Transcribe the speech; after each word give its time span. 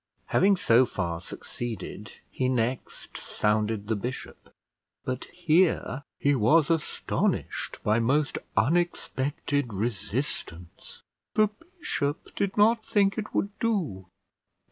Having 0.29 0.55
so 0.55 0.87
far 0.87 1.21
succeeded, 1.21 2.13
he 2.31 2.49
next 2.49 3.15
sounded 3.17 3.87
the 3.87 3.95
bishop; 3.95 4.51
but 5.05 5.25
here 5.25 6.01
he 6.17 6.33
was 6.33 6.71
astonished 6.71 7.77
by 7.83 7.99
most 7.99 8.39
unexpected 8.57 9.71
resistance. 9.71 11.03
The 11.35 11.49
bishop 11.79 12.33
did 12.33 12.57
not 12.57 12.83
think 12.83 13.15
it 13.19 13.35
would 13.35 13.51
do. 13.59 14.07